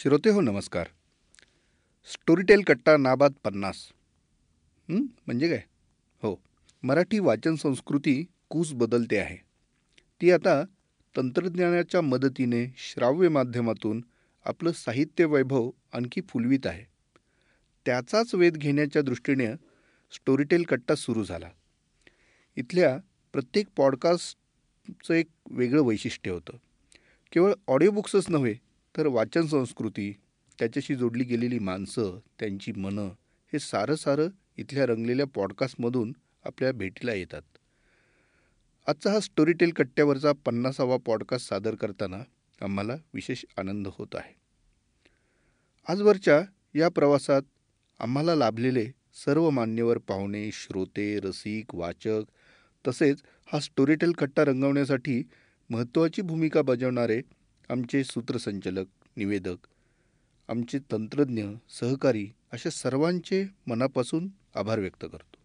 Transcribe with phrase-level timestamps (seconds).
[0.00, 0.86] श्रोते हो नमस्कार.
[2.12, 3.76] स्टोरीटेल कट्टा नाबाद पन्नास.
[4.88, 5.62] म्हणजे काय?
[6.22, 6.42] हो.
[6.82, 9.36] मराठी वाचन संस्कृती कूस बदलते आहे.
[10.20, 10.62] ती आता
[11.16, 14.04] तंत्रज्ञानाच्या मदतीने श्राव्य माध्यमातून
[14.44, 16.84] आपलं साहित्य वैभव आणखी फुलवीत आहे.
[17.86, 19.46] त्याचाच वेध घेण्याच्या दृष्टीने
[20.12, 21.48] स्टोरीटेल कट्टा सुरू झाला.
[22.56, 22.98] इथल्या
[23.32, 26.56] प्रत्येक पॉडकास्टचं एक वेगळं वैशिष्ट्य होतं.
[27.32, 30.12] केवळ ऑडिओ बुक्सच नव्हे तर वाचन संस्कृती
[30.58, 33.08] त्याच्याशी जोडली गेलेली माणसं त्यांची मनं
[33.52, 36.12] हे सारं सारं इथल्या रंगलेल्या पॉडकास्टमधून
[36.44, 37.42] आपल्या भेटीला येतात.
[38.86, 42.16] आजचा हा स्टोरीटेल कट्ट्यावरचा पन्नासावा पॉडकास्ट सादर करताना
[42.60, 44.34] आम्हाला विशेष आनंद होत आहे.
[45.88, 46.42] आजवरच्या
[46.74, 47.42] या प्रवासात
[48.00, 52.22] आम्हाला लाभलेले सर्व मान्यवर पाहुणे श्रोते रसिक वाचक
[52.88, 55.22] तसेच हा स्टोरीटेल कट्टा रंगवण्यासाठी
[55.70, 57.20] महत्त्वाची भूमिका बजावणारे
[57.70, 58.86] आमचे सूत्रसंचालक
[59.16, 59.56] निवेदक
[60.48, 65.36] आमचे तंत्रज्ञ सहकारी अशा सर्वांचे मनापासून आभार व्यक्त करतो.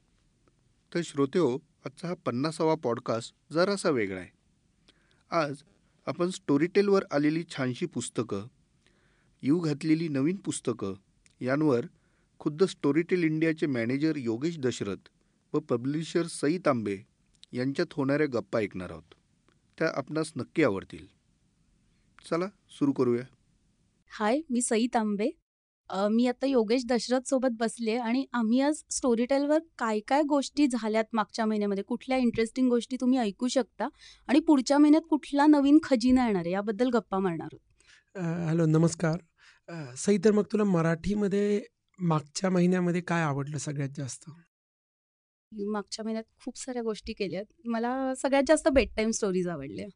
[0.93, 4.29] तर श्रोतेहो आजचा हा पन्नासावा पॉडकास्ट जरासा वेगळा आहे.
[5.31, 5.63] आज
[6.05, 8.47] आपण स्टोरीटेलवर आलेली छानशी पुस्तकं
[9.41, 10.93] यू घातलेली नवीन पुस्तकं
[11.41, 11.85] यांवर
[12.39, 15.09] खुद्द स्टोरीटेल इंडियाचे मॅनेजर योगेश दशरथ
[15.53, 16.97] व पब्लिशर सई तांबे
[17.53, 19.13] यांच्यात होणाऱ्या गप्पा ऐकणार आहोत.
[19.79, 21.22] त्या आपणास नक्की आवडतील.
[22.25, 23.23] चला सुरू करूया.
[24.11, 25.29] हाय मी सई तांबे
[26.11, 31.05] मी आता योगेश दशरथ सोबत बसले आणि आम्ही आज स्टोरी टेलवर काय काय गोष्टी झाल्यात
[31.13, 31.83] मागच्या महिन्यामध्ये?
[31.83, 33.87] कुठल्या इंटरेस्टिंग गोष्टी तुम्ही ऐकू शकता?
[34.27, 36.51] आणि पुढच्या महिन्यात कुठला नवीन खजिना येणार आहे?
[36.51, 38.45] याबद्दल गप्पा मारणार आहोत.
[38.47, 39.19] हॅलो नमस्कार.
[39.97, 41.61] सई तर मग तुला मराठीमध्ये
[41.99, 44.29] मागच्या महिन्यामध्ये काय आवडलं सगळ्यात जास्त?
[45.51, 47.45] मी मागच्या महिन्यात खूप साऱ्या गोष्टी केल्यात.
[47.65, 49.87] मला सगळ्यात जास्त बेड टाईम स्टोरीज आवडल्या.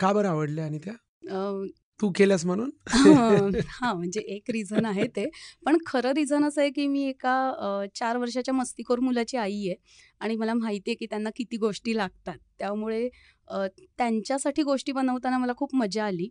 [0.00, 0.94] का बरं आवडल्या आणि त्या?
[1.22, 1.64] अ,
[2.00, 2.70] तू केल्यास म्हणून?
[2.86, 5.28] हा म्हणजे एक रिझन आहे ते.
[5.66, 9.74] पण खरं रिझन असं आहे की मी एका अ, चार वर्षाच्या मस्तीखोर मुलाची आई आहे
[10.20, 12.38] आणि मला माहिती आहे की त्यांना किती गोष्टी लागतात.
[12.58, 13.08] त्यामुळे
[13.48, 13.66] अ,
[13.98, 16.28] त्यांच्यासाठी गोष्टी बनवताना मला खूप मजा आली.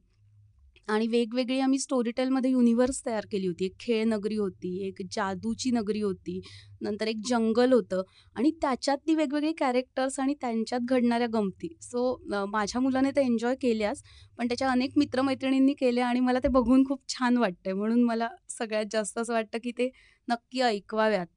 [0.87, 3.65] आणि वेगवेगळी आम्ही स्टोरीटेलमध्ये युनिव्हर्स तयार केली होती.
[3.65, 6.39] एक खेळ नगरी होती एक जादूची नगरी होती
[6.81, 8.01] नंतर एक जंगल होतं
[8.35, 11.67] आणि त्याच्यातली वेगवेगळे कॅरेक्टर्स आणि त्यांच्यात घडणाऱ्या गमती.
[11.81, 14.01] सो माझ्या मुलाने ते एन्जॉय केल्यास
[14.37, 17.73] पण त्याच्या अनेक मित्रमैत्रिणींनी केल्या आणि मला ते बघून खूप छान वाटतंय.
[17.73, 19.89] म्हणून मला सगळ्यात जास्त असं वाटतं की ते
[20.27, 21.27] नक्की ऐकवाव्यात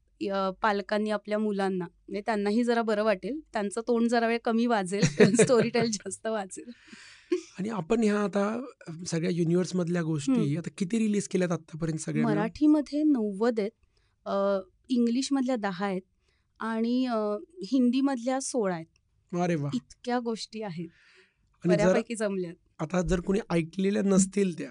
[0.61, 1.85] पालकांनी आपल्या मुलांना.
[1.85, 3.39] म्हणजे त्यांनाही जरा बरं वाटेल.
[3.53, 6.71] त्यांचं तोंड जरा वेळ कमी वाजेल स्टोरी टेल जास्त वाजेल.
[7.31, 8.65] आणि आपण ह्या आता
[9.07, 10.57] सगळ्या युनिव्हर्स मधल्या गोष्टी.
[10.57, 12.23] आता किती रिलीज केल्यात आतापर्यंत सगळ्या?
[12.23, 13.71] मराठीमध्ये नव्वद आहेत.
[14.25, 14.59] अ,
[14.89, 16.01] इंग्लिशमधल्या दहा आहेत.
[16.59, 17.17] आणि अ,
[17.63, 19.35] हिंदीमधल्या सोळा आहेत.
[19.35, 19.69] अरे वा.
[19.73, 20.87] इतक्या गोष्टी आहेत.
[21.65, 22.53] बऱ्यापैकी जमल्यात.
[22.79, 24.69] आता जर कोणी ऐकलेल्या नसतील त्या.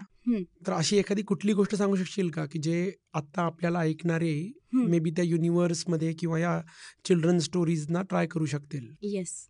[0.66, 2.46] तर अशी एखादी कुठली गोष्ट सांगू शकशील का?
[2.46, 4.52] की जे आता आपल्याला ऐकणारे.
[4.72, 6.62] मे बी त्या युनिव्हर्समध्ये किंवा या
[7.04, 8.86] चिल्ड्रन स्टोरीजना ट्राय करू शकतील?
[9.02, 9.48] येस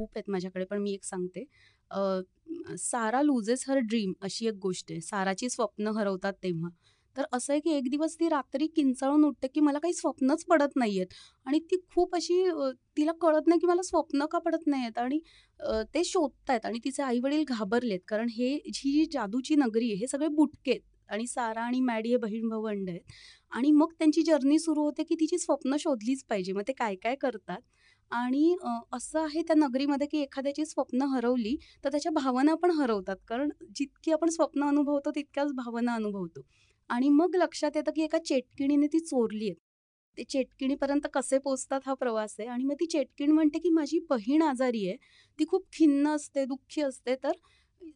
[0.00, 1.44] खूप आहेत माझ्याकडे पण मी एक सांगते.
[2.78, 5.00] सारा लुजेस हर ड्रीम अशी एक गोष्ट आहे.
[5.00, 6.70] साराची स्वप्न हरवतात तेव्हा.
[7.16, 10.76] तर असं आहे की एक दिवस ती रात्री किंचाळून उठते की मला काही स्वप्नच पडत
[10.76, 11.06] नाहीयेत.
[11.46, 12.42] आणि ती खूप अशी
[12.96, 14.98] तिला कळत नाही की मला स्वप्न का पडत नाहीयेत.
[14.98, 15.18] आणि
[15.94, 18.00] ते शोधतायत आणि तिचे आई वडील घाबरलेत.
[18.08, 20.80] कारण हे जी जादूची नगरी आहे हे सगळे बुटके आहेत.
[21.08, 23.00] आणि सारा आणि मॅडी हे बहीण भावंड आहेत.
[23.52, 26.52] आणि मग त्यांची जर्नी सुरू होते की तिची स्वप्न शोधलीच पाहिजे.
[26.52, 27.60] मग ते काय काय करतात?
[28.10, 33.16] आणि अ, असं आहे त्या नगरीमध्ये की एखाद्याची स्वप्न हरवली तर त्याच्या भावना पण हरवतात.
[33.28, 36.40] कारण जितकी आपण स्वप्न अनुभवतो तितक्याच भावना अनुभवतो.
[36.90, 39.54] आणि मग लक्षात येतं की एका चेटकिणीने ती चोरली आहे.
[40.18, 42.48] ते चेटकिणीपर्यंत कसे पोचतात हा प्रवास आहे.
[42.48, 44.96] आणि मग ती चेटकीण म्हणते की माझी बहीण आजारी आहे.
[45.38, 47.14] ती खूप खिन्न असते दुःखी असते.
[47.16, 47.32] तर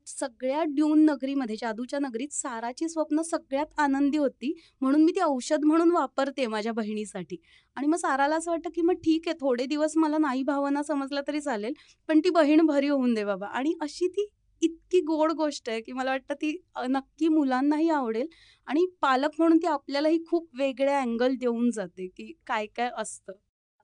[0.06, 4.52] सगळ्या ड्यून नगरीमध्ये जादूच्या नगरीत साराची स्वप्न सगळ्यात आनंदी होती.
[4.80, 7.36] म्हणून मी ती औषध म्हणून वापरते माझ्या बहिणीसाठी.
[7.76, 11.20] आणि मग साराला असं वाटतं की मग ठीक आहे थोडे दिवस मला नाही भावना समजला
[11.28, 11.72] तरी चालेल
[12.08, 13.46] पण ती बहीण भरी होऊन दे बाबा.
[13.46, 14.26] आणि अशी ती
[14.62, 16.56] इतकी गोड गोष्ट आहे की मला वाटतं ती
[16.88, 18.26] नक्की मुलांनाही आवडेल.
[18.68, 23.32] आणि पालक म्हणून ती आपल्यालाही खूप वेगळ्या अँगल देऊन जाते की काय काय असतं.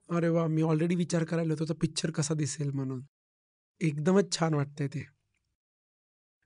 [0.09, 3.01] अरे वा मी ऑलरेडी विचार करायला होतो पिक्चर कसा दिसेल म्हणून.
[3.81, 5.05] एकदमच छान वाटतंय ते.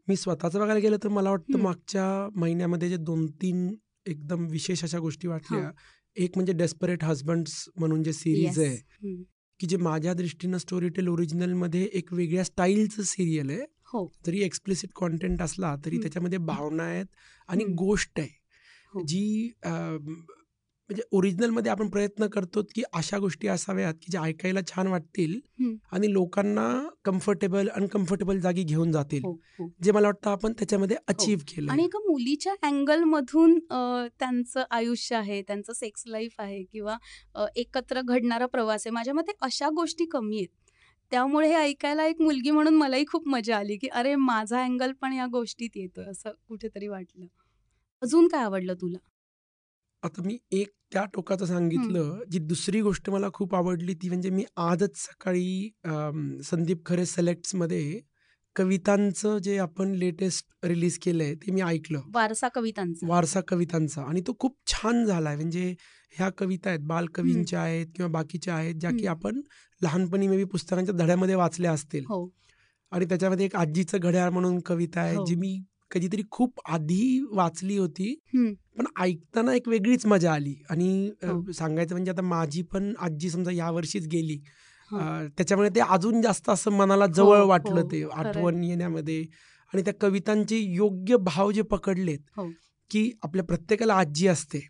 [0.08, 1.58] मी स्वतःच बघायला गेलं तर मला वाटतं.
[1.60, 2.06] मागच्या
[2.36, 3.68] महिन्यामध्ये जे दोन तीन
[4.06, 5.72] एकदम विशेष अशा गोष्टी वाटल्या
[6.18, 8.60] एक म्हणजे डेस्परेट हजबंड्स म्हणून जे सिरीज.
[8.60, 9.16] आहे.
[9.60, 14.90] की जे माझ्या दृष्टीनं स्टोरी टेल ओरिजिनलमध्ये एक वेगळ्या स्टाईलचं सिरियल आहे हो जरी एक्सप्लिसिट
[14.96, 15.98] कॉन्टेंट असला तरी.
[15.98, 17.06] त्याच्यामध्ये भावना आहेत
[17.50, 17.64] आणि.
[17.78, 18.30] गोष्ट आहे
[18.94, 19.04] हो.
[19.08, 19.52] जी
[20.90, 25.74] म्हणजे ओरिजिनलमध्ये आपण प्रयत्न करतो की अशा गोष्टी असाव्यात की ज्या ऐकायला छान वाटतील हं.
[25.92, 26.68] आणि लोकांना
[27.06, 29.22] कम्फर्टेबल अनकम्फर्टेबल जागी घेऊन जातील.
[29.24, 29.68] हो हो.
[29.84, 35.42] जे मला वाटतं आपण त्याच्यामध्ये अचीव केलं आणि एका मुलीच्या अँगलमधून अ, त्यांचं आयुष्य आहे
[35.42, 36.98] त्यांचं सेक्स लाईफ आहे किंवा
[37.56, 40.48] एकत्र घडणारा प्रवास आहे माझ्या मते अशा गोष्टी कमी आहेत.
[41.12, 45.14] त्यामुळे हे ऐकायला एक मुलगी म्हणून मलाही खूप मजा आली की अरे माझा अँगल पण
[45.14, 47.26] या गोष्टीत येतोय असं कुठेतरी वाटलं.
[48.02, 48.98] अजून काय आवडलं तुला?
[50.06, 54.44] आता मी एक त्या टोकाचं सांगितलं जी दुसरी गोष्ट मला खूप आवडली ती म्हणजे मी
[54.56, 55.70] आजच सकाळी
[56.44, 58.00] संदीप खरे सिलेक्ट्समध्ये
[58.56, 62.02] कवितांचं जे आपण लेटेस्ट रिलीज केलंय ते मी ऐकलं.
[62.14, 63.08] वारसा कवितांचा.
[63.08, 64.02] वारसा कवितांचा.
[64.02, 65.36] आणि तो खूप छान झालाय.
[65.36, 65.74] म्हणजे
[66.12, 69.08] ह्या कविता आहेत बालकवींच्या आहेत किंवा बाकीच्या आहेत ज्या की.
[69.08, 69.42] आपण
[69.82, 72.04] लहानपणी मे बी पुस्तकांच्या धड्यामध्ये वाचल्या असतील.
[72.10, 72.28] हो.
[72.92, 75.26] आणि त्याच्यामध्ये एक आजीचं घड्याळ म्हणून कविता आहे हो.
[75.26, 75.58] जी मी
[75.92, 78.14] कधीतरी खूप आधी वाचली होती.
[78.78, 81.52] पण ऐकताना एक वेगळीच मजा आली आणि हो.
[81.52, 84.40] सांगायचं म्हणजे आता माझी पण आजी समजा या वर्षीच गेली
[84.92, 84.98] हो.
[85.28, 88.04] त्याच्यामुळे ते अजून जास्त असं मनाला जवळ हो, वाटलं हो, ते.
[88.04, 89.24] आठवण येण्यामध्ये
[89.74, 92.20] आणि त्या कवितांचे योग्य भाव जे पकडलेत.
[92.92, 94.68] की आपल्या प्रत्येकाला आजी असते.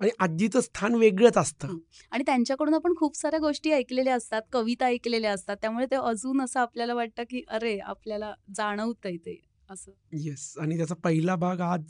[0.00, 1.76] आणि आजीचं स्थान वेगळंच असतं.
[2.10, 6.60] आणि त्यांच्याकडून आपण खूप साऱ्या गोष्टी ऐकलेल्या असतात कविता ऐकलेल्या असतात त्यामुळे ते अजून असं
[6.60, 9.40] आपल्याला वाटतं की अरे आपल्याला जाणवतंय ते
[9.72, 9.92] असं.
[10.12, 10.54] येस.
[10.60, 11.82] आणि त्याचा पहिला भाग आज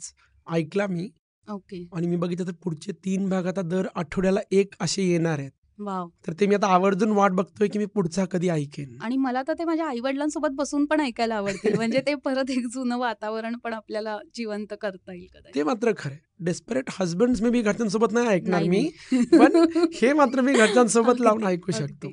[0.51, 1.09] ऐकला मी.
[1.51, 1.89] ओके.
[1.93, 5.51] आणि मी बघितलं तर पुढचे तीन भाग आता दर आठवड्याला एक असे येणार आहेत.
[5.79, 6.09] वाव.
[6.27, 8.97] तर ते मी आता आवर्जून वाट बघतोय की मी पुढचा कधी ऐकेन.
[9.01, 11.75] आणि मला तर ते माझ्या आई वडिलांसोबत बसून पण ऐकायला आवडतील.
[11.75, 15.27] म्हणजे ते परत एक जुनं वातावरण पण आपल्याला जिवंत करता येईल.
[15.55, 18.89] ते मात्र खरं डेस्परेट हजबंड्स मी घरच्यांसोबत नाही ऐकणार मी.
[19.13, 22.07] पण हे मात्र मी घरच्यांसोबत लावून ऐकू शकतो.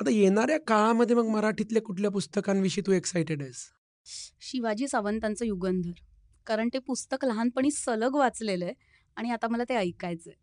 [0.00, 3.56] आता येणाऱ्या काळामध्ये मग मराठीतल्या कुठल्या पुस्तकांविषयी तू एक्साइटेड आहेस?
[4.06, 5.92] शिवाजी सावंतांचं युगंधर.
[6.46, 8.74] कारण ते पुस्तक लहानपणी सलग वाचलेलं आहे
[9.16, 10.34] आणि आता मला ते ऐकायचंय.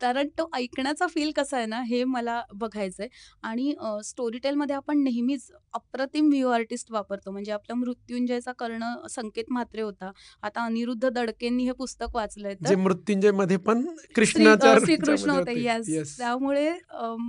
[0.00, 3.08] कारण तो ऐकण्याचा फील कसा आहे ना हे मला बघायचंय.
[3.42, 3.72] आणि
[4.04, 7.30] स्टोरी टेलमध्ये आपण नेहमीच अप्रतिम व्ह्यू आर्टिस्ट वापरतो.
[7.30, 10.10] म्हणजे आपला मृत्युंजयचा कर्ण संकेत म्हात्रे होता.
[10.42, 13.84] आता अनिरुद्ध दडकेंनी हे पुस्तक वाचलंय तर मृत्युंजयमध्ये पण
[14.14, 16.04] श्रीकृष्ण होते.
[16.18, 16.70] त्यामुळे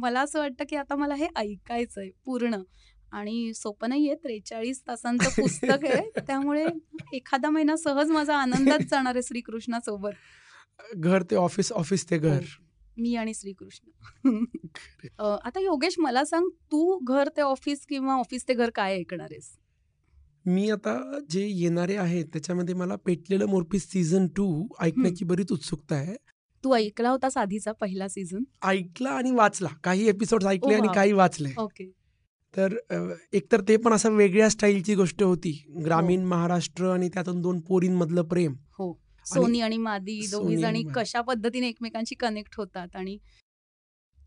[0.01, 2.61] मला असं वाटतं की आता मला हे ऐकायचंय पूर्ण.
[3.11, 4.15] आणि सोपं नाहीये.
[4.15, 6.09] त्रेचाळीस तासांचं पुस्तक आहे.
[6.27, 6.65] त्यामुळे
[7.13, 10.11] एखादा महिना सहज माझा आनंदात जाणार आहे श्रीकृष्णासोबत.
[10.95, 12.33] घर ते ऑफिस ऑफिस ते घर.
[12.33, 12.63] हो.
[12.97, 13.89] मी आणि श्रीकृष्ण.
[15.19, 19.57] आता योगेश मला सांग तू घर ते ऑफिस किंवा ऑफिस ते घर काय ऐकणार आहेस?
[20.45, 26.15] मी आता जे येणारे आहेत त्याच्यामध्ये मला पेटलेलं मोरपीस सीझन टू ऐकण्याची बरीच उत्सुकता आहे.
[26.63, 29.67] तू ऐकला होतास आधीचा पहिला सीझन ऐकला आणि वाचला.
[29.83, 30.87] काही एपिसोड ऐकले आणि.
[30.95, 31.49] काही वाचले.
[31.57, 31.91] ओके.
[32.57, 32.75] तर
[33.33, 35.51] एकतर ते पण असं वेगळ्या स्टाईलची गोष्ट होती.
[35.85, 36.27] ग्रामीण हो.
[36.27, 38.53] महाराष्ट्र आणि त्यातून दोन पोरींमधलं प्रेम.
[38.53, 38.93] हो.
[39.25, 40.83] सोनी आणि मादी दोघी जणी.
[40.95, 43.17] कशा पद्धतीने एकमेकांशी कनेक्ट होतात आणि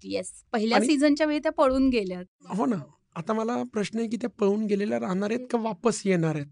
[0.04, 2.24] येस पहिल्या सीझनच्या वेळी त्या पळून गेल्यात.
[2.48, 2.76] हो ना.
[3.16, 6.46] आता मला प्रश्न आहे की त्या पळून गेलेल्या राहणार आहेत का वापस येणार आहेत?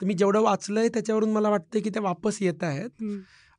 [0.00, 3.02] तर मी जेवढं वाचलंय त्याच्यावरून मला वाटतं की त्या वापस येत आहेत.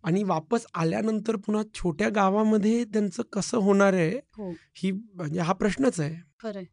[0.04, 4.52] आणि वापस आल्यानंतर पुन्हा छोट्या गावामध्ये त्यांचं कसं होणार आहे हो.
[4.52, 6.16] ही म्हणजे हा प्रश्नच आहे.
[6.44, 6.66] खरंय.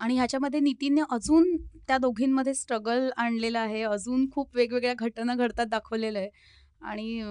[0.00, 1.56] आणि ह्याच्यामध्ये नितीनने अजून
[1.88, 3.82] त्या दोघींमध्ये स्ट्रगल आणलेलं आहे.
[3.82, 6.28] अजून खूप वेगवेगळ्या घटना घडतात दाखवलेलं आहे.
[6.82, 7.22] आणि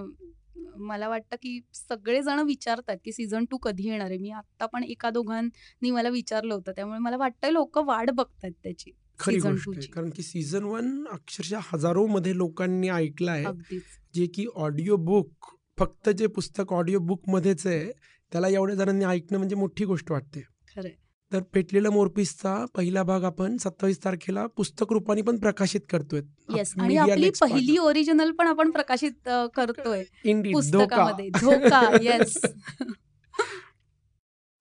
[0.77, 4.17] मला वाटतं की सगळेजण विचारतात की सीझन टू कधी येणार आहे?
[4.17, 6.71] मी आत्ता पण एका दोघांनी मला विचारलं होतं.
[6.71, 12.05] त्यामुळे मला वाटतं लोक वाट बघतात त्याची खरी गोष्ट कारण की सीझन वन अक्षरशः हजारो
[12.07, 13.79] मध्ये लोकांनी ऐकलं आहे
[14.15, 17.91] जे की ऑडिओ बुक फक्त जे पुस्तक ऑडिओ बुक मध्येच आहे
[18.31, 20.41] त्याला एवढ्या जणांनी ऐकणं म्हणजे मोठी गोष्ट वाटते.
[20.75, 20.91] खरंय
[21.31, 26.21] तर पेटलेला मोरपीसचा पहिला भाग आपण सत्तावीस तारखेला पुस्तक रूपाने पण प्रकाशित करतोय.
[26.55, 30.03] येस आणि आपली पहिली ओरिजिनल पण आपण प्रकाशित करतोय.
[30.53, 31.29] पुस्तकामध्ये.
[31.29, 32.37] धोका येस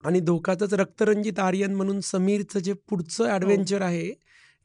[0.03, 4.11] आणि धोकाचंच रक्तरंजित आर्यन म्हणून समीरचं जे पुढचं ऍडव्हेंचर आहे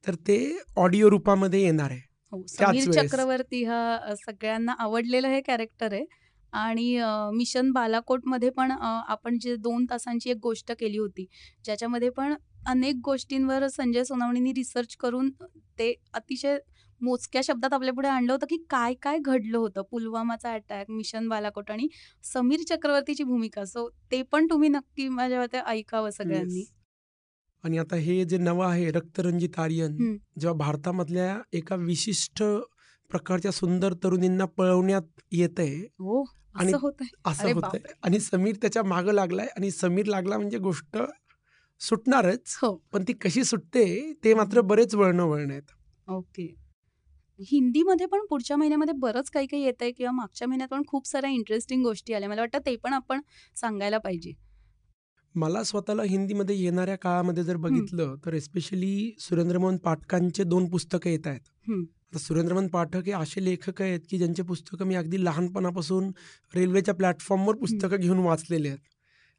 [0.07, 0.37] तर ते
[0.77, 2.01] ऑडिओ रूपामध्ये येणार आहे.
[2.33, 2.91] हो समीर.
[2.93, 6.05] चक्रवर्ती हा सगळ्यांना आवडलेलं हे कॅरेक्टर आहे.
[6.55, 6.99] आणि
[7.35, 11.27] मिशन बालाकोटमध्ये पण आपण जे दोन तासांची एक गोष्ट केली होती
[11.65, 12.35] ज्याच्यामध्ये पण
[12.67, 15.31] अनेक गोष्टींवर संजय सोनावणींनी रिसर्च करून
[15.79, 16.59] ते अतिशय
[17.01, 21.71] मोजक्या शब्दात आपल्या पुढे आणलं होतं की काय काय घडलं होतं पुलवामाचा अटॅक मिशन बालाकोट
[21.71, 21.89] आणि
[22.25, 26.65] समीर चक्रवर्तीची भूमिका सो ते पण तुम्ही नक्की माझ्या मते ऐकावं सगळ्यांनी.
[27.65, 29.97] आणि आता हे जे नवं आहे रक्तरंजित आर्यन.
[30.41, 32.43] जेव्हा भारतामधल्या एका विशिष्ट
[33.11, 36.73] प्रकारच्या सुंदर तरुणींना पळवण्यात येत आहे हो आणि
[37.25, 37.93] असं बापरे.
[38.03, 40.99] आणि समीर त्याच्या मागं लागलाय आणि समीर लागला म्हणजे गोष्ट
[41.81, 43.85] सुटणारच हो पण ती कशी सुटते
[44.25, 45.73] ते मात्र बरेच वळणं वळण आहेत
[46.09, 46.47] ओके
[47.41, 51.83] हिंदीमध्ये पण पुढच्या महिन्यामध्ये बरंच काही काही येतंय किंवा मागच्या महिन्यात पण खूप साऱ्या इंटरेस्टिंग
[51.85, 52.29] गोष्टी आल्या.
[52.29, 53.21] मला वाटतं ते पण आपण
[53.57, 54.33] सांगायला पाहिजे.
[55.35, 57.57] मला स्वतःला हिंदीमध्ये येणाऱ्या काळामध्ये जर.
[57.59, 61.41] बघितलं तर स्पेशली सुरेंद्रमोहन पाठकांचे 2 पुस्तकं येतायत.
[61.63, 61.85] हं.
[62.15, 66.13] आता सुरेंद्रमोहन पाठक हे असे लेखक आहेत, की ज्यांचे पुस्तकं मी अगदी लहानपणापासून
[66.55, 67.55] रेल्वेच्या प्लॅटफॉर्मवर.
[67.57, 68.79] पुस्तकं घेऊन वाचलेले आहेत.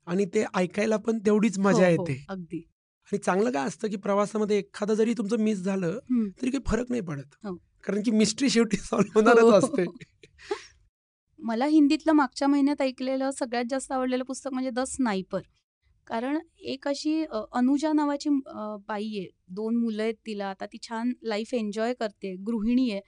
[0.05, 1.91] आणि ते ऐकायला पण तेवढीच हो, मजा हो.
[1.91, 2.25] येते.
[2.29, 2.57] अगदी.
[3.05, 5.99] आणि चांगलं काय असतं, की प्रवासामध्ये एखादं जरी तुमचं मिस झालं.
[6.41, 7.35] तरी काही फरक नाही पडत.
[7.43, 7.55] हो.
[7.55, 9.85] कारण की मिस्ट्री शेवटी सॉल्व्ह होणारच असते.
[11.39, 15.41] मला हिंदीतलं मागच्या महिन्यात ऐकलेलं सगळ्यात जास्त आवडलेलं पुस्तक म्हणजे द स्नायपर.
[16.07, 16.37] कारण
[16.71, 18.29] एक अशी अनुजा नावाची
[18.87, 19.27] बाई आहे.
[19.55, 20.47] दोन मुलं आहेत तिला.
[20.49, 22.35] आता ती छान लाईफ एन्जॉय करते.
[22.47, 23.01] गृहिणी आहे.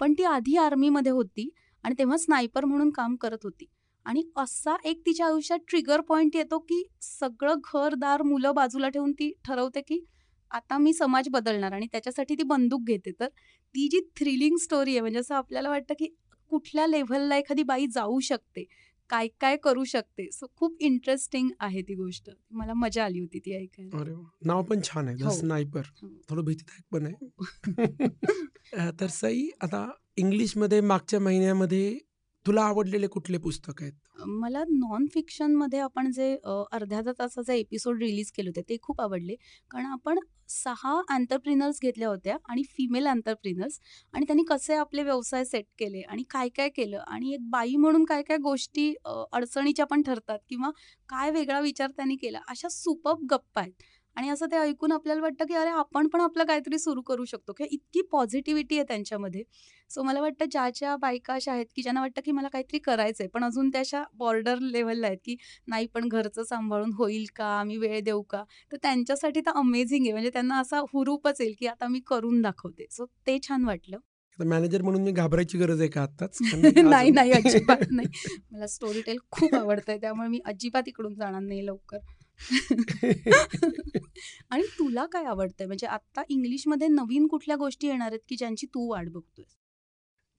[0.00, 1.48] पण ती आधी आर्मीमध्ये होती
[1.84, 3.66] आणि तेव्हा स्नायपर म्हणून काम करत होती.
[4.06, 9.30] आणि असा एक तिच्या आयुष्यात ट्रिगर पॉईंट येतो, की सगळं घरदार मुलं बाजूला ठेवून ती
[9.44, 10.04] ठरवते, की
[10.50, 13.10] आता मी समाज बदलणार आणि त्याच्यासाठी ती बंदूक घेते.
[13.20, 13.28] तर
[13.74, 16.06] ती जी थ्रिलिंग स्टोरी आहे म्हणजे असं आपल्याला वाटतं, की
[16.50, 18.64] कुठल्या लेव्हलला एखादी बाई जाऊ शकते.
[19.08, 20.30] काय-काय करू शकते.
[20.32, 22.30] सो खूप इंटरेस्टिंग आहे ती गोष्ट.
[22.50, 23.98] मला मजा आली होती ती ऐकायला.
[23.98, 24.14] अरे!
[24.46, 25.22] नाव पण छान आहे.
[25.24, 25.30] हो.
[25.30, 25.82] स्नायपर.
[26.02, 26.08] हो.
[26.30, 27.28] थोडं भीतीदायक पण आहे.
[29.00, 31.98] तर सई आता इंग्लिशमध्ये मागच्या महिन्यामध्ये
[32.46, 33.92] तुला आवडलेले कुठले पुस्तक आहेत?
[34.38, 39.34] मला नॉन फिक्शनमध्ये आपण जे अ, अर्ध्या तासाचे एपिसोड रिलीज केले होते ते खूप आवडले.
[39.70, 40.18] कारण आपण
[40.50, 43.78] सहा अँटरप्रिनर्स घेतल्या होत्या आणि फिमेल अँटरप्रिनर्स
[44.14, 48.36] आणि त्यांनी कसे आपले व्यवसाय सेट केले आणि काय-काय केलं आणि एक बाई म्हणून काय-काय
[48.40, 50.70] गोष्टी अ, अडचणीच्या पण ठरतात किंवा
[51.08, 52.38] काय वेगळा विचार त्यांनी केला.
[52.48, 53.72] अशा सुपब गप्पा आहेत.
[54.16, 57.52] आणि असं ते ऐकून आपल्याला वाटतं, की अरे आपण पण आपलं काहीतरी सुरू करू शकतो
[57.52, 59.42] किंवा इतकी पॉझिटिव्हिटी आहे त्यांच्यामध्ये.
[59.90, 63.44] सो मला वाटतं ज्या-ज्या बायका अशा आहेत, की ज्यांना वाटतं, की मला काहीतरी करायचंय पण
[63.44, 65.36] अजून त्या अशा बॉर्डर लेव्हलला आहेत, की
[65.68, 67.44] नाही पण घरचं सांभाळून होईल का?
[67.44, 68.44] आम्ही वेळ देऊ का?
[68.72, 70.12] तर त्यांच्यासाठी तर अमेझिंग आहे.
[70.12, 72.86] म्हणजे त्यांना असा हुरूपच येईल, की आता मी करून दाखवते.
[72.90, 73.98] सो ते छान वाटलं.
[74.38, 76.06] मॅनेजर म्हणून मी घाबरायची गरज आहे का
[76.78, 77.32] की नाही, नाही.
[77.32, 78.08] अजिबात नाही.
[78.52, 81.98] मला स्टोरी टेल खूप आवडतंय त्यामुळे मी अजिबात इकडून जाणार नाही लवकर.
[84.50, 85.66] आणि तुला काय आवडतंय?
[85.66, 89.56] म्हणजे आता इंग्लिशमध्ये नवीन कुठल्या गोष्टी येणार आहेत, की ज्यांची तू वाट बघतोयस?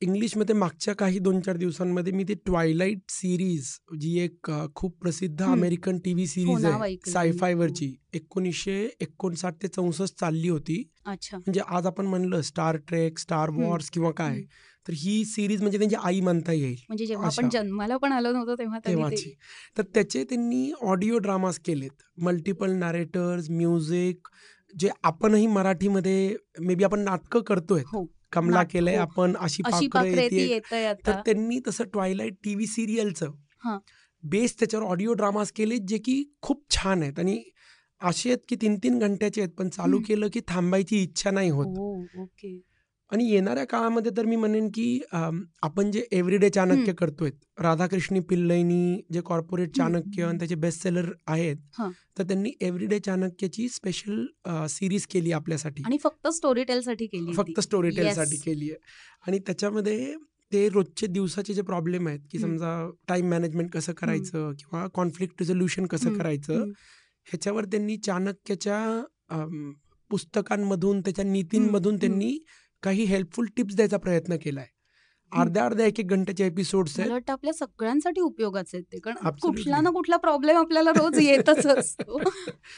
[0.02, 5.44] इंग्लिशमध्ये मागच्या काही 2-4 दिवसांमध्ये मी ती ट्वायलाइट सीरीज जी एक खूप प्रसिद्ध.
[5.44, 6.96] अमेरिकन टीव्ही हो, सीरीज आहे.
[7.08, 7.96] साय-फायवरची हो.
[8.14, 10.84] 1959 ते 64 चालली होती.
[11.06, 11.38] अच्छा.
[11.38, 14.42] म्हणजे आज आपण म्हणलं स्टार ट्रेक, स्टार वॉर्स किंवा काय.
[14.88, 16.76] तर ही सीरीज म्हणजे त्यांची आई म्हणता येईल.
[16.88, 19.30] म्हणजे जेव्हा आपण जन्माला पण आलो नव्हतो तेव्हा त्यांनी तेव्हाची.
[19.30, 21.92] ते तर त्याचे त्यांनी ऑडिओ ड्रामाज केलेत.
[22.18, 24.28] मल्टिपल नॅरेटर्स, म्युझिक
[24.80, 27.84] जे आपणही मराठीमध्ये मे बी आपण नाटकं करतोय.
[27.88, 28.06] हो.
[28.32, 29.02] कमला केलंय हो.
[29.02, 29.64] आपण, अशी
[31.08, 31.22] तर.
[31.26, 33.32] त्यांनी तसं ट्वायलाइट टीव्ही सीरियलचं
[33.66, 33.78] हां.
[34.24, 37.44] बेस त्याच्यावर ऑडिओ ड्रामाज केलेत जे की खूप छान आहेत आणि
[38.02, 40.04] असे आहेत की 3-3 घंट्याचे आहेत पण चालू हं.
[40.04, 41.66] केलं की थांबायची इच्छा नाही होत.
[43.12, 46.94] आणि येणाऱ्या काळामध्ये तर मी म्हणेन की आपण जे एव्हरीडे चाणक्य.
[46.94, 47.30] करतोय.
[47.60, 49.76] राधाकृष्णी पिल्लईनी जे कॉर्पोरेट.
[49.78, 51.58] चाणक्य आणि त्याचे बेस्ट सेलर आहेत.
[52.18, 54.26] तर त्यांनी एव्हरीडे चाणक्यची स्पेशल
[54.70, 55.84] सीरीज केली आपल्यासाठी.
[55.86, 57.34] आणि फक्त स्टोरी टेलसाठी केली.
[57.34, 58.38] फक्त स्टोरी टेलसाठी.
[58.46, 58.80] केली आहे.
[59.28, 60.14] आणि त्याच्यामध्ये
[60.52, 62.40] ते रोजचे दिवसाचे जे प्रॉब्लेम आहेत, की.
[62.40, 63.94] समजा टाईम मॅनेजमेंट कसं.
[63.94, 66.64] करायचं किंवा कॉन्फ्लिक्ट रिझोल्यूशन कसं करायचं.
[67.28, 68.80] ह्याच्यावर त्यांनी चाणक्यच्या
[70.12, 71.96] पुस्तकांमधून, त्याच्या नीतींमधून.
[71.98, 72.38] त्यांनी
[72.86, 74.66] काही हेल्पफुल टिप्स द्यायचा प्रयत्न केलाय.
[75.32, 75.42] हं.
[75.42, 77.30] अर्ध्या-अर्ध्या, 1-1 घंट्याचे एपिसोड्स मला आहेत.
[77.30, 79.00] आपल्या सगळ्यांसाठी उपयोगाचे आहेत ते.
[79.00, 79.82] कारण कुठला.
[79.82, 82.20] ना कुठला प्रॉब्लेम आपल्याला रोज येतच असतो.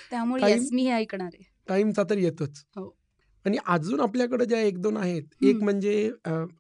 [0.09, 1.43] त्यामुळे मी हे ऐकणार आहे.
[1.67, 2.63] टाईमचा तर येतोच.
[2.75, 2.97] हो.
[3.45, 5.23] आणि अजून आपल्याकडे ज्या 1-2 आहेत.
[5.43, 5.55] एक.
[5.55, 6.11] म्हणजे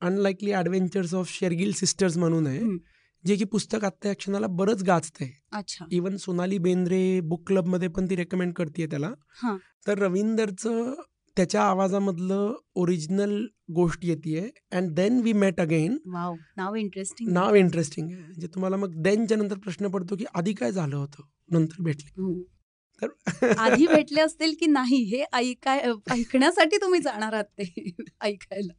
[0.01, 2.77] unlikely adventures of Shergill sisters म्हणून आहे.
[3.25, 5.29] जे की पुस्तक आत्ता या क्षणाला बरंच गाजतंय.
[5.51, 5.85] अच्छा.
[5.91, 9.11] इव्हन सोनाली बेंद्रे बुक क्लबमध्ये पण ती रेकमेंड करतीये त्याला.
[9.87, 10.93] तर रवींदरचं
[11.37, 15.97] त्याच्या आवाजामधलं ओरिजिनल गोष्ट येतीये and then we met again.
[16.05, 16.35] Wow!
[16.57, 17.31] Now interesting.
[17.31, 18.21] नाव इंटरेस्टिंग आहे.
[18.21, 21.23] म्हणजे तुम्हाला मग देनच्या नंतर प्रश्न पडतो की आधी काय झालं होतं?
[21.51, 22.43] नंतर भेटले.
[23.01, 23.07] तर
[23.59, 25.79] आधी भेटले असतील की नाही हे ऐकाय
[26.11, 27.63] ऐकण्यासाठी तुम्ही जाणार आहात ते
[28.21, 28.73] ऐकायला.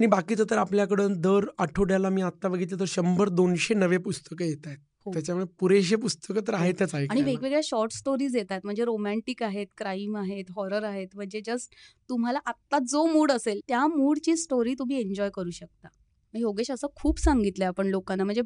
[0.00, 4.76] आणि बाकीचं तर आपल्याकडं दर आठवड्याला मी आत्ता बघितलं तर 100-200 नवे पुस्तकं येतायत.
[4.76, 4.93] हो.
[5.06, 6.60] त्याच्यामुळे पुरेशी पुस्तकं तर हो.
[6.60, 7.24] आहेतच आणि ऐकायला.
[7.24, 8.60] वेगवेगळ्या शॉर्ट स्टोरीज येतात.
[8.64, 11.08] म्हणजे रोमॅन्टिक आहेत, क्राईम आहेत, हॉरर आहेत.
[11.14, 11.74] म्हणजे जस्ट
[12.10, 15.88] तुम्हाला आत्ता जो मूड असेल त्या मूडची स्टोरी तुम्ही एन्जॉय करू शकता.
[16.34, 18.42] योगेश असं खूप सांगितलंय आपण लोकांना म्हणजे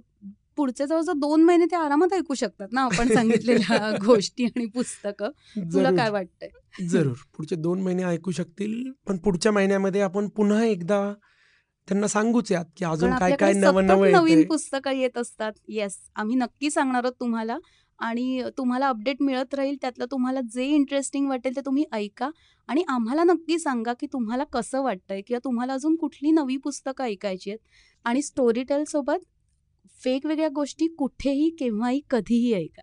[0.57, 5.31] पुढचे जवळ-जवळ 2 महिने ते आरामात ऐकू शकतात ना आपण सांगितलेल्या गोष्टी आणि पुस्तकं.
[5.73, 6.11] तुला काय.
[6.11, 6.49] वाटतंय?
[6.89, 7.15] जरूर.
[7.37, 8.93] पुढचे 2 महिने ऐकू शकतील.
[9.07, 11.01] पण पुढच्या महिन्यामध्ये आपण पुन्हा एकदा
[11.89, 14.47] त्यांना सांगूच यात की अजून आपल्याकडे काय-काय सतत नवं-नवं नवीन.
[14.47, 15.53] पुस्तकं येत असतात.
[15.69, 17.59] येस आम्ही नक्की सांगणार आहोत तुम्हाला
[17.99, 19.77] आणि तुम्हाला अपडेट मिळत राहील.
[19.81, 22.31] त्यातलं तुम्हाला जे इंटरेस्टिंग वाटेल ते तुम्ही ऐका
[22.69, 27.51] आणि आम्हाला नक्की सांगा, की तुम्हाला कसं वाटतंय किंवा तुम्हाला अजून कुठली नवी पुस्तकं ऐकायची
[27.51, 27.59] आहेत
[28.05, 29.25] आणि स्टोरीटेलसोबत
[30.07, 32.83] वेगवेगळ्या गोष्टी कुठेही, केव्हाही, कधीही ऐका.